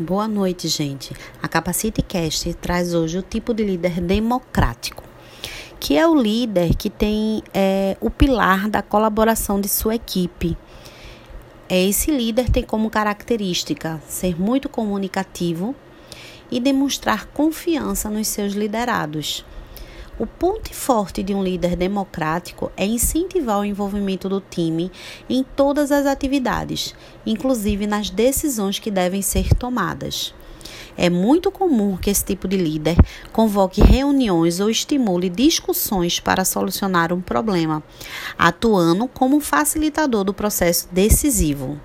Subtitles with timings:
[0.00, 1.14] Boa noite, gente.
[1.42, 5.04] A Capacity Cast traz hoje o tipo de líder democrático,
[5.78, 10.56] que é o líder que tem é, o pilar da colaboração de sua equipe.
[11.68, 15.76] É, esse líder tem como característica ser muito comunicativo
[16.50, 19.44] e demonstrar confiança nos seus liderados.
[20.20, 24.92] O ponto forte de um líder democrático é incentivar o envolvimento do time
[25.30, 26.94] em todas as atividades,
[27.24, 30.34] inclusive nas decisões que devem ser tomadas.
[30.94, 32.98] É muito comum que esse tipo de líder
[33.32, 37.82] convoque reuniões ou estimule discussões para solucionar um problema,
[38.36, 41.80] atuando como facilitador do processo decisivo.